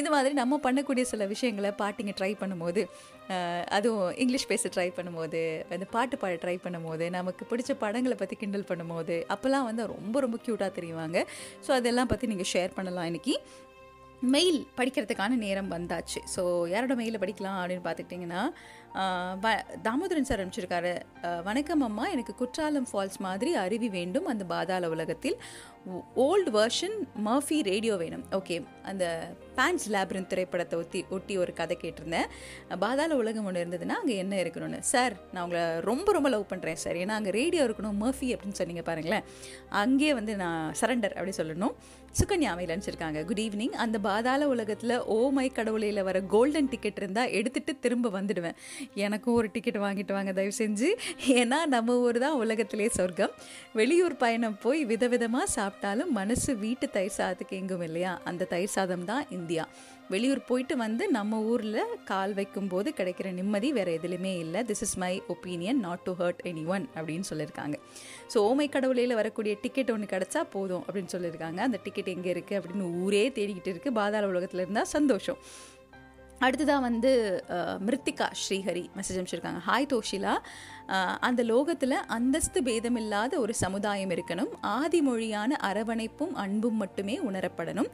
[0.00, 2.82] இந்த மாதிரி நம்ம பண்ணக்கூடிய சில விஷயங்களை பாட்டிங்க ட்ரை பண்ணும்போது
[3.78, 5.40] அதுவும் இங்கிலீஷ் பேச ட்ரை பண்ணும்போது
[5.76, 10.38] அந்த பாட்டு பாட ட்ரை பண்ணும்போது நமக்கு பிடிச்ச படங்களை பற்றி கிண்டல் பண்ணும்போது அப்போல்லாம் வந்து ரொம்ப ரொம்ப
[10.46, 11.18] க்யூட்டாக தெரியுவாங்க
[11.66, 13.36] ஸோ அதெல்லாம் பற்றி நீங்கள் ஷேர் பண்ணலாம் இன்னைக்கு.
[14.32, 16.20] மெயில் படிக்கிறதுக்கான நேரம் வந்தாச்சு.
[16.32, 18.42] ஸோ யாரோட மெயிலில் படிக்கலாம் அப்படின்னு பார்த்துக்கிட்டிங்கன்னா
[19.86, 20.92] தாமோதரன் சார் அனுப்பிச்சிருக்காரு.
[21.46, 24.28] வணக்கம் அம்மா எனக்கு குற்றாலம் ஃபால்ஸ் மாதிரி அருவி வேண்டும்.
[24.32, 25.36] அந்த பாதாள உலகத்தில்
[26.24, 28.24] ஓல்டு வெர்ஷன் மர்ஃபி ரேடியோ வேணும்.
[28.38, 28.56] ஓகே
[28.90, 29.04] அந்த
[29.58, 32.28] பேன்ஸ் லேப்ரின் திரைப்படத்தை ஒத்தி ஒட்டி ஒரு கதை கேட்டிருந்தேன்.
[32.82, 34.78] பாதாள உலகம் ஒன்று இருந்ததுன்னா அங்கே என்ன இருக்கணும்னு.
[34.92, 36.98] சார் நான் உங்களை ரொம்ப ரொம்ப லவ் பண்ணுறேன் சார்.
[37.04, 39.24] ஏன்னா அங்கே ரேடியோ இருக்கணும் மர்ஃபி அப்படின்னு சொன்னீங்க பாருங்களேன்.
[39.82, 41.74] அங்கேயே வந்து நான் சரண்டர் அப்படி சொல்லணும்.
[42.18, 43.20] சுகன்யா மெயில் அனுப்பிச்சிருக்காங்க.
[43.26, 48.56] குட் ஈவினிங் அந்த பாதாள உலகத்தில் ஓ மை கடவுளையில் வர கோல்டன் டிக்கெட் இருந்தால் எடுத்துகிட்டு திரும்ப வந்துடுவேன்.
[49.06, 50.88] எனக்கும் ஒரு டிக்கெட் வாங்கிட்டு வாங்க தயவு செஞ்சு.
[51.40, 53.34] ஏன்னா நம்ம ஊர் தான் உலகத்திலே சொர்க்கம்.
[53.80, 58.12] வெளியூர் பயணம் போய் விதவிதமாக சாப்பிட்டாலும் மனசு வீட்டு தயிர் சாதத்துக்கு எங்கும் இல்லையா?
[58.28, 59.64] அந்த தயிர் சாதம் தான் இந்தியா.
[60.12, 64.60] வெளியூர் போயிட்டு வந்து நம்ம ஊரில் கால் வைக்கும்போது கிடைக்கிற நிம்மதி வேறு எதுலையுமே இல்லை.
[64.70, 66.40] This is my opinion not to hurt
[66.74, 67.76] anyone அப்படின்னு சொல்லியிருக்காங்க.
[68.32, 71.60] ஸோ ஓமை கடவுளையில் வரக்கூடிய டிக்கெட் ஒன்று கிடச்சா போதும் அப்படின்னு சொல்லியிருக்காங்க.
[71.68, 75.40] அந்த டிக்கெட் எங்கே இருக்குது அப்படின்னு ஊரே தேடிக்கிட்டு இருக்குது பாதாள உலகத்தில் இருந்தால் சந்தோஷம்.
[76.46, 77.10] அடுத்ததாக வந்து
[77.86, 79.60] மிருத்திகா ஸ்ரீஹரி மெசேஜ் அனுப்பிச்சிருக்காங்க.
[79.70, 80.34] ஹாய் தோஷிலா.
[81.26, 84.48] அந்த லோகத்தில் அந்தஸ்து பேதமில்லாத ஒரு சமுதாயம் இருக்கணும்.
[84.76, 87.90] ஆதி மொழியான அரவணைப்பும் அன்பும் மட்டுமே உணரப்படணும்.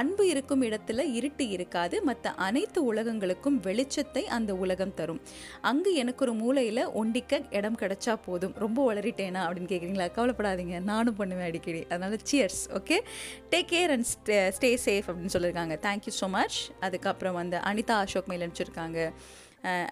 [0.00, 1.96] அன்பு இருக்கும் இடத்துல இருட்டு இருக்காது.
[2.08, 5.20] மற்ற அனைத்து உலகங்களுக்கும் வெளிச்சத்தை அந்த உலகம் தரும்.
[5.70, 8.56] அங்கு எனக்கு ஒரு மூலையில் ஒண்டிக்க இடம் கிடைச்சா போதும்.
[8.64, 10.80] ரொம்ப வளரிட்டேனா அப்படின்னு கேட்குறீங்களா கவலைப்படாதீங்க.
[10.90, 11.82] நானும் பண்ணுவேன் அடிக்கடி.
[11.92, 12.98] அதனால cheers okay
[13.54, 16.58] take care and stay stay safe அப்படின்னு சொல்லியிருக்காங்க தேங்க்யூ ஸோ மச்
[16.88, 18.98] அதுக்கப்புறம் வந்து அனிதா அசோக் மெயில் அனுப்பிச்சிருக்காங்க.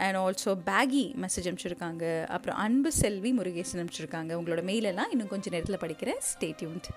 [0.04, 2.04] அண்ட் ஆல்சோ பேகி மெசேஜ் அனுப்பிச்சிருக்காங்க.
[2.36, 4.32] அப்புறம் அன்பு செல்வி முருகேசன் அனுப்பிச்சிருக்காங்க.
[4.40, 6.20] உங்களோட மெயிலெல்லாம் இன்னும் கொஞ்சம் நேரத்தில் படிக்கிறேன்.
[6.30, 6.88] ஸ்டேட்யூன்ட்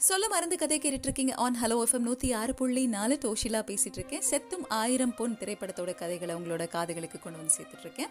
[0.00, 4.22] சொல்ல மறந்து கதை கேட்டுட்டு இருக்கீங்க ஆன் ஹலோ எஃப்எம் நூற்றி ஆறு புள்ளி நாலு தோஷிலா பேசிட்டு இருக்கேன்
[4.30, 8.10] செத்தும் ஆயிரம் பொன் திரைப்படத்தோட கதைகளை உங்களோட காதுகளுக்கு கொண்டு வந்து சேர்த்துட்டு இருக்கேன்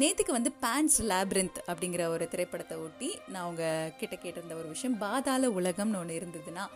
[0.00, 3.64] நேத்துக்கு வந்து பேண்ட்ஸ் லேப்ரிந்த் அப்படிங்கிற ஒரு திரைப்படத்தை ஒட்டி நான் அவங்க
[3.98, 6.66] கிட்ட கேட்டிருந்த ஒரு விஷயம் பாதாள உலகம்னு ஒன்று இருந்ததுன்னா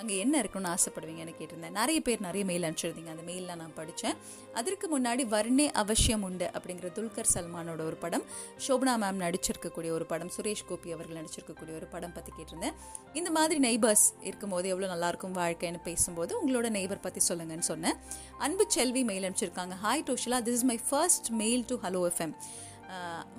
[0.00, 1.74] அங்கே என்ன இருக்குன்னு ஆசைப்படுவீங்கன்னு கேட்டிருந்தேன்.
[1.80, 3.12] நிறைய பேர் நிறைய மெயில் அனுப்பிச்சிருந்தீங்க.
[3.14, 4.16] அந்த மெயிலில் நான் படித்தேன்
[4.60, 8.24] அதற்கு முன்னாடி வர்ணே அவசியம் உண்டு அப்படிங்கிற துல்கர் சல்மானோட ஒரு படம்
[8.66, 12.76] ஷோபனா மேம் நடிச்சிருக்கக்கூடிய ஒரு படம் சுரேஷ் கோபி அவர்கள் நடிச்சிருக்கக்கூடிய ஒரு படம் பற்றி கேட்டிருந்தேன்.
[13.20, 17.98] இந்த மாதிரி நெய்பர்ஸ் இருக்கும்போது எவ்வளோ நல்லாயிருக்கும் வாழ்க்கைன்னு பேசும்போது உங்களோட நெய்பர் பற்றி சொல்லுங்கன்னு சொன்னேன்.
[18.46, 19.76] அன்பு செல்வி மெயில் அனுப்பிச்சிருக்காங்க.
[19.86, 22.34] Hi Toshila this is my first mail to hello FM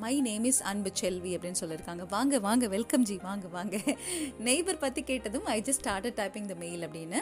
[0.03, 2.03] my name is Anbu Selvi அப்படின்னு சொல்லியிருக்காங்க.
[2.13, 3.77] வாங்க வாங்க வெல்கம் ஜி வாங்க வாங்க.
[4.47, 7.21] நெய்பர் பற்றி கேட்டதும் I just started typing the mail அப்படின்னு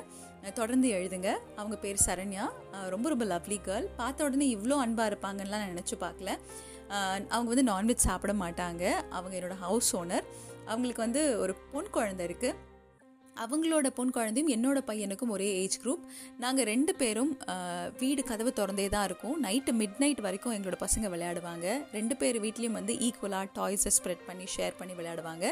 [0.60, 1.30] தொடர்ந்து எழுதுங்க.
[1.60, 2.46] அவங்க பேர் சரண்யா.
[2.94, 6.32] ரொம்ப ரொம்ப லவ்லி கேர்ள் பார்த்த உடனே இவ்வளோ அன்பாக இருப்பாங்கலாம் நான் நினச்சி பார்க்கல.
[7.34, 8.84] அவங்க வந்து நான்வெஜ் சாப்பிட மாட்டாங்க.
[9.18, 10.26] அவங்க என்னோட ஹவுஸ் ஓனர்
[10.72, 12.58] அவங்களுக்கு வந்து ஒரு பொன் குழந்தை இருக்குது
[13.44, 16.04] அவங்களோட பொன் குழந்தையும் என்னோட பையனுக்கும் ஒரே ஏஜ் குரூப்
[16.44, 17.32] நாங்கள் ரெண்டு பேரும்
[18.02, 19.36] வீடு கதவு திறந்தே தான் இருக்கும்.
[19.46, 21.66] நைட்டு மிட் நைட் வரைக்கும் எங்களோட பசங்க விளையாடுவாங்க.
[21.98, 25.46] ரெண்டு பேர் வீட்லேயும் வந்து ஈக்குவலாக டாய்ஸை ஸ்ப்ரெட் பண்ணி ஷேர் பண்ணி விளையாடுவாங்க.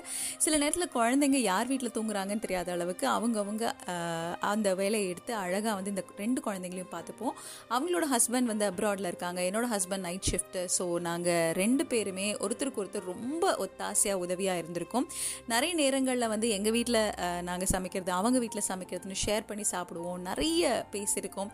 [0.45, 3.65] சில நேரத்தில் குழந்தைங்க யார் வீட்டில் தூங்குறாங்கன்னு தெரியாத அளவுக்கு அவங்கவுங்க
[4.51, 7.35] அந்த வேலையை எடுத்து அழகாக வந்து இந்த ரெண்டு குழந்தைங்களையும் பார்த்துப்போம்.
[7.75, 9.39] அவங்களோட ஹஸ்பண்ட் வந்து அப்ராடில் இருக்காங்க.
[9.49, 15.07] என்னோட ஹஸ்பண்ட் நைட் ஷிஃப்ட்டு ஸோ நாங்கள் ரெண்டு பேருமே ஒருத்தருக்கு ஒருத்தர் ரொம்ப ஒத்தாசையாக உதவியாக இருந்திருக்கோம்.
[15.53, 17.01] நிறைய நேரங்களில் வந்து எங்கள் வீட்டில்
[17.51, 20.19] நாங்கள் சமைக்கிறது அவங்க வீட்டில் சமைக்கிறதுன்னு ஷேர் பண்ணி சாப்பிடுவோம்.
[20.29, 21.49] நிறைய பேசியிருக்கோம்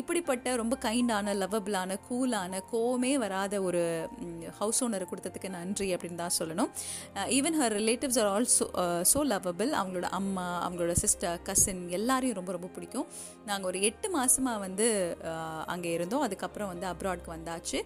[0.00, 3.82] இப்படிப்பட்ட ரொம்ப கைண்டான லவ்வபிளான கூலான கோவமே வராத ஒரு
[4.60, 6.70] ஹவுஸ் ஓனரை கொடுத்ததுக்கு நன்றி அப்படின்னு தான் சொல்லணும்.
[7.38, 8.66] Even her relatives are also
[9.12, 13.06] so lovable அவங்களோட அம்மா அவங்களோட சிஸ்டர் கசின் எல்லாரையும் ரொம்ப ரொம்ப பிடிக்கும்.
[13.48, 14.86] நாங்கள் ஒரு எட்டு மாதமாக வந்து
[15.74, 16.24] அங்கே இருந்தோம்.
[16.26, 17.78] அதுக்கப்புறம் வந்து அப்ராட்க்கு வந்தாச்சு.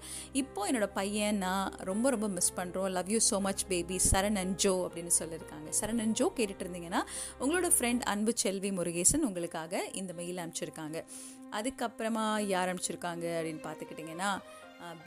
[0.43, 4.57] இப்போ என்னோட பையன் நான் ரொம்ப ரொம்ப மிஸ் பண்ணுறோம் love you so much baby Charan and
[4.65, 5.69] Jo அப்படின்னு சொல்லியிருக்காங்க.
[5.81, 7.03] சரண் அண்ட் ஜோ கேட்டுட்டு இருந்தீங்கன்னா
[7.43, 10.99] உங்களோட ஃப்ரெண்ட் அன்பு செல்வி முருகேசன் உங்களுக்காக இந்த மெயில் அனுப்பிச்சிருக்காங்க.
[11.59, 14.31] அதுக்கப்புறமா யார் அனுப்பிச்சிருக்காங்க அப்படின்னு பார்த்துக்கிட்டிங்கன்னா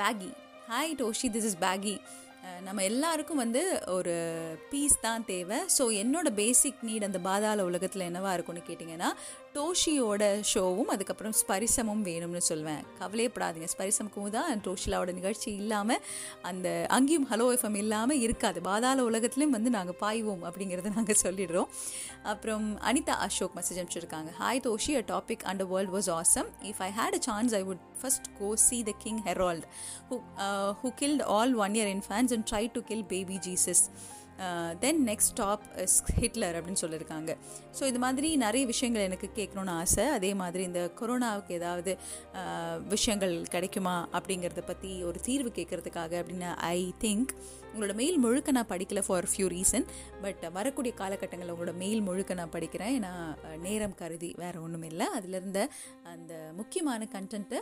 [0.02, 0.30] Peggy.
[0.72, 1.96] Hi Toshi this is Peggy.
[2.68, 3.62] நம்ம எல்லாருக்கும் வந்து
[3.96, 4.14] ஒரு
[4.70, 5.58] பீஸ் தான் தேவை.
[5.76, 9.10] ஸோ என்னோட பேசிக் நீட் அந்த பாதாள உலகத்தில் என்னவா இருக்கும்னு கேட்டிங்கன்னா
[9.56, 12.84] டோஷியோட ஷோவும் அதுக்கப்புறம் ஸ்பரிசமும் வேணும்னு சொல்வேன்.
[13.00, 13.68] கவலையப்படாதீங்க.
[13.74, 16.04] ஸ்பரிசமுக்கும் தான் டோஷிலாவோட நிகழ்ச்சி இல்லாமல்
[16.50, 18.62] அந்த அங்கேயும் ஹலோ எஃப்எம் இல்லாமல் இருக்காது.
[18.68, 21.70] பாதாள உலகத்துலேயும் வந்து நாங்கள் பாய்வோம் அப்படிங்கிறத நாங்கள் சொல்லிடுறோம்.
[22.34, 24.32] அப்புறம் அனிதா அசோக் மெசேஜ் அனுப்பிச்சிருக்காங்க.
[24.42, 28.30] Hi Toshi a topic underworld was awesome if I had a chance I would first
[28.40, 29.68] go see the king Herod
[30.12, 30.18] who
[30.82, 33.84] who killed all one year infants and try to kill baby Jesus
[34.84, 37.32] then next top is Hitler அப்படின்னு சொல்லியிருக்காங்க.
[37.78, 40.06] So இது மாதிரி நிறைய விஷயங்கள் எனக்கு கேட்கணுன்னு ஆசை.
[40.18, 41.94] அதே மாதிரி இந்த கொரோனாவுக்கு ஏதாவது
[42.94, 47.34] விஷயங்கள் கிடைக்குமா அப்படிங்கிறத பற்றி ஒரு தீர்வு கேட்கறதுக்காக அப்படின்னு ஐ திங்க்
[47.72, 49.86] உங்களோட மெயில் முழுக்க நான் படிக்கல ஃபார் ஃபியூ ரீசன்
[50.24, 52.96] பட் வரக்கூடிய காலகட்டங்களில் உங்களோட மெயில் முழுக்க நான் படிக்கிறேன்.
[53.00, 53.14] ஏன்னா
[53.68, 55.08] நேரம் கருதி வேறு ஒன்றும் இல்லை.
[55.18, 55.62] அதிலிருந்த
[56.14, 57.62] அந்த முக்கியமான கண்டென்ட்டை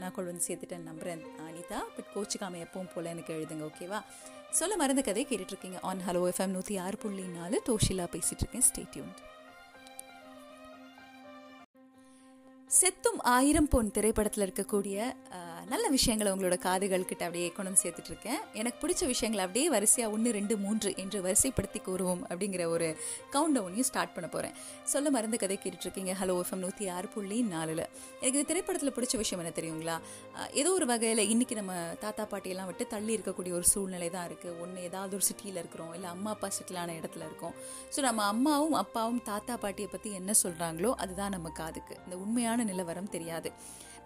[0.00, 1.78] நான் கொண்டு வந்து சேர்த்துட்டேன் நம்புறேன் அனிதா.
[1.96, 4.00] பட் கோச்சிக்காமல் எப்பவும் போல் எனக்கு எழுதுங்க ஓகேவா
[4.52, 8.66] சொல்ல மறந்த கதை கேட்டுட்டு இருக்கீங்க ஆன் ஹலோ எஃப்எம் நூற்றி ஆறு புள்ளி நாலு டோஷிலா பேசிட்டு இருக்கேன்
[8.68, 9.12] ஸ்டேட்யூன்
[12.78, 14.96] செத்தும் ஆயிரம் பொன் திரைப்படத்தில் இருக்கக்கூடிய
[15.70, 18.38] நல்ல விஷயங்களை உங்களோட காதுகள்கிட்ட அப்படியே கொண்டு வந்து சேர்த்துட்டு இருக்கேன்.
[18.60, 22.88] எனக்கு பிடிச்ச விஷயங்களை அப்படியே வரிசையாக ஒன்று ரெண்டு மூன்று என்று வரிசைப்படுத்தி கூறுவோம் அப்படிங்கிற ஒரு
[23.34, 24.54] கவுண்ட் டவுனையும் ஸ்டார்ட் பண்ண போகிறேன்
[24.92, 26.14] சொல்ல மருந்து கதை கேட்டுட்ருக்கீங்க.
[26.20, 27.84] ஹலோ எஃப்எம் நூற்றி ஆறு புள்ளி நாலில்.
[28.20, 29.96] எனக்கு இந்த திரைப்படத்தில் பிடிச்ச விஷயம் என்ன தெரியுங்களா?
[30.62, 34.86] ஏதோ ஒரு வகையில் இன்னைக்கு நம்ம தாத்தா பாட்டியெல்லாம் விட்டு தள்ளி இருக்கக்கூடிய ஒரு சூழ்நிலை தான் இருக்குது ஒன்று
[34.90, 37.54] ஏதாவது ஒரு சிட்டியில் இருக்கிறோம் இல்லை அம்மா அப்பா சிட்டிலான இடத்துல இருக்கோம்.
[37.96, 41.96] ஸோ நம்ம அம்மாவும் அப்பாவும் தாத்தா பாட்டியை பற்றி என்ன சொல்கிறாங்களோ அதுதான் நம்ம காதுக்கு.
[42.06, 43.52] இந்த உண்மையான நிலவரம் தெரியாது.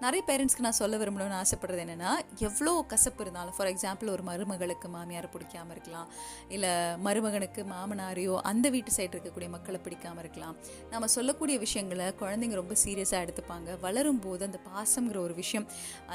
[0.03, 2.13] நிறைய பேரண்ட்ஸ்க்கு நான் சொல்ல விரும்பணும்னு ஆசைப்படுறது என்னென்னா
[2.47, 6.09] எவ்வளோ கசப்பு இருந்தாலும் ஃபார் எக்ஸாம்பிள் ஒரு மருமகளுக்கு மாமியார் பிடிக்காம இருக்கலாம்
[6.55, 6.73] இல்லை
[7.07, 10.57] மருமகனுக்கு மாமனாரையோ அந்த வீட்டு சைடு இருக்கக்கூடிய மக்களை பிடிக்காம இருக்கலாம்.
[10.91, 13.79] நம்ம சொல்லக்கூடிய விஷயங்களை குழந்தைங்க ரொம்ப சீரியஸாக எடுத்துப்பாங்க.
[13.85, 15.67] வளரும் போது அந்த பாசம்ங்கிற ஒரு விஷயம்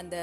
[0.02, 0.16] அந்த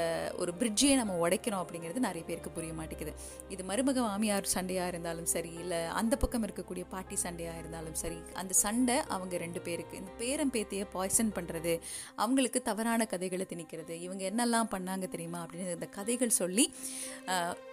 [0.43, 3.15] ஒரு பிரிட்ஜையே நம்ம உடைக்கிறோம் அப்படிங்கிறது நிறைய பேருக்கு புரிய மாட்டேங்குது.
[3.57, 8.53] இது மருமக மாமியார் சண்டையாக இருந்தாலும் சரி இல்லை அந்த பக்கம் இருக்கக்கூடிய பாட்டி சண்டையாக இருந்தாலும் சரி அந்த
[8.65, 11.75] சண்டை அவங்க ரெண்டு பேருக்கு இந்த பேரம் பேத்தியை பாய்சன் பண்ணுறது
[12.23, 15.41] அவங்களுக்கு தவறான கதைகளை திணிக்கிறது இவங்க என்னெல்லாம் பண்ணாங்க தெரியுமா?
[15.45, 16.67] அப்படின்னு இந்த கதைகள் சொல்லி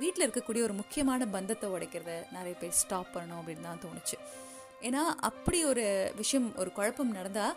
[0.02, 4.18] வீட்டில் இருக்கக்கூடிய ஒரு முக்கியமான பந்தத்தை உடைக்கிறத நிறைய பேர் ஸ்டாப் பண்ணணும் அப்படின்னு தான் தோணுச்சு.
[4.88, 5.84] ஏன்னா அப்படி ஒரு
[6.22, 7.54] விஷயம் ஒரு குழப்பம் நடந்தால்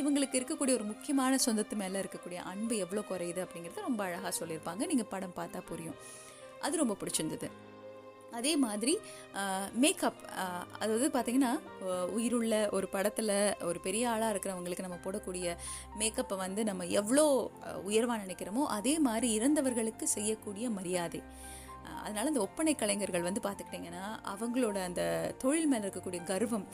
[0.00, 4.82] இவங்களுக்கு இருக்கக்கூடிய ஒரு முக்கியமான சொந்தத்து மேலே இருக்கக்கூடிய அன்பு எவ்வளோ குறையுது அப்படிங்கிறத ரொம்ப அழகாக சொல்லியிருப்பாங்க.
[4.92, 5.98] நீங்கள் படம் பார்த்தா புரியும்.
[6.66, 7.48] அது ரொம்ப பிடிச்சிருந்தது.
[8.32, 8.94] அதே மாதிரி
[9.82, 10.20] மேக்கப்
[10.78, 11.52] அதாவது பார்த்தீங்கன்னா
[12.16, 15.56] உயிருள்ள ஒரு படத்தில் ஒரு பெரிய ஆளாக இருக்கிறவங்களுக்கு நம்ம போடக்கூடிய
[16.00, 17.26] மேக்கப்பை வந்து நம்ம எவ்வளோ
[17.90, 21.22] உயர்வாக நினைக்கிறோமோ அதே மாதிரி இறந்தவர்களுக்கு செய்யக்கூடிய மரியாதை.
[22.04, 25.02] அதனால் அந்த ஒப்பனை கலைஞர்கள் வந்து பார்த்துக்கிட்டிங்கன்னா அவங்களோட அந்த
[25.38, 26.68] தொழில் மேலே இருக்கக்கூடிய கர்வம்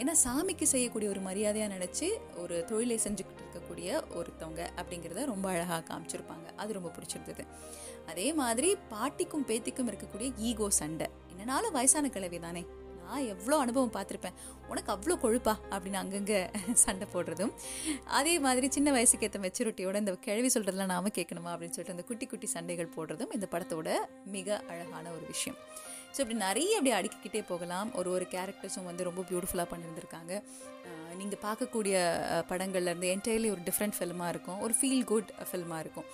[0.00, 2.06] ஏன்னா சாமிக்கு செய்யக்கூடிய ஒரு மரியாதையாக நினச்சி
[2.42, 6.46] ஒரு தொழிலை செஞ்சுக்கிட்டு இருக்கக்கூடிய ஒருத்தவங்க அப்படிங்கிறத ரொம்ப அழகாக காமிச்சிருப்பாங்க.
[6.56, 7.44] அது ரொம்ப பிடிச்சிருந்தது.
[8.10, 11.06] அதே மாதிரி பாட்டிக்கும் பேத்திக்கும் இருக்கக்கூடிய ஈகோ சண்டை.
[11.32, 12.62] என்னனாலும் வயசான கிழவி தானே.
[13.06, 14.36] நான் எவ்வளோ அனுபவம் பார்த்துருப்பேன்.
[14.70, 15.54] உனக்கு அவ்வளோ கொழுப்பா?
[15.72, 16.38] அப்படின்னு அங்கங்கே
[16.84, 17.52] சண்டை போடுறதும்.
[18.18, 21.50] அதே மாதிரி சின்ன வயசுக்கு ஏற்ற மெச்சூரிட்டியோட இந்த கிழவி சொல்கிறதுலாம் நாம கேட்கணுமா?
[21.54, 23.88] அப்படின்னு சொல்லிட்டு அந்த குட்டி குட்டி சண்டைகள் போடுறதும் இந்த படத்தோட
[24.36, 25.58] மிக அழகான ஒரு விஷயம்.
[26.14, 27.88] ஸோ இப்படி நிறைய அப்படி அடுக்கிக்கிட்டே போகலாம்.
[28.00, 30.32] ஒரு ஒரு கேரக்டர்ஸும் வந்து ரொம்ப பியூட்டிஃபுல்லாக பண்ணியிருந்திருக்காங்க.
[31.20, 31.96] நீங்கள் பார்க்கக்கூடிய
[32.50, 34.60] படங்கள்லேருந்து என்டையர்லி ஒரு டிஃப்ரெண்ட் ஃபில்மாக இருக்கும்.
[34.66, 36.08] ஒரு ஃபீல் குட் ஃபில்மாக இருக்கும்.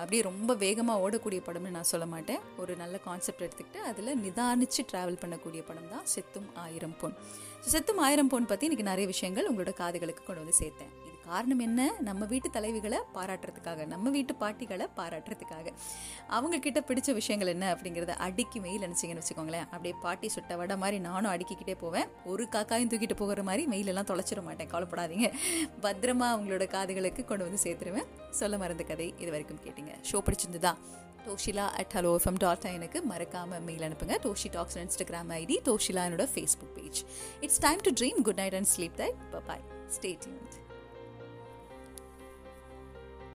[0.00, 2.42] அப்படியே ரொம்ப வேகமாக ஓடக்கூடிய படம்னு நான் சொல்ல மாட்டேன்.
[2.62, 7.16] ஒரு நல்ல கான்செப்ட் எடுத்துக்கிட்டு அதில் நிதானித்து ட்ராவல் பண்ணக்கூடிய படம் தான் செத்தும் ஆயிரம் பொன்.
[7.62, 10.92] ஸோ செத்தும் ஆயிரம் பொன் பற்றி இன்றைக்கி நிறைய விஷயங்கள் உங்களோட காதுகளுக்கு கொண்டு வந்து சேர்த்தேன்.
[11.32, 11.82] காரணம் என்ன?
[12.00, 15.68] நம்ம வீட்டு தலைவிகளை பாராட்டுறதுக்காக நம்ம வீட்டு பாட்டிகளை பாராட்டுறதுக்காக.
[16.26, 19.68] அவங்க கிட்ட பிடிச்ச விஷயங்கள் என்ன அப்படிங்கிறத அடுக்கி மெயில் அனுப்பிச்சிங்கன்னு வச்சுக்கோங்களேன்.
[19.74, 22.08] அப்படியே பாட்டி சுட்ட வடை மாதிரி நானும் அடுக்கிக்கிட்டே போவேன்.
[22.24, 24.70] ஒரு காக்காயும் தூக்கிட்டு போகிற மாதிரி மெயிலெல்லாம் தொலைச்சிட மாட்டேன்.
[24.70, 25.28] கவலைப்படாதீங்க.
[25.82, 28.08] பத்திரமா அவங்களோட காதுகளுக்கு கொண்டு வந்து சேர்த்துருவேன்.
[28.30, 29.94] சொல்ல மறந்த கதை இது வரைக்கும் கேட்டீங்க.
[30.10, 30.74] Show பிடிச்சிருந்ததா?
[31.26, 34.14] Toshila at hello FM dot எனக்கு மறக்காமல் மெயில் அனுப்புங்க.
[34.26, 37.02] Toshi talks Instagram ID Toshila என்னோட Facebook page
[37.40, 39.10] it's time to dream good night and sleep tight
[39.46, 39.64] bye
[39.96, 40.61] stay tuned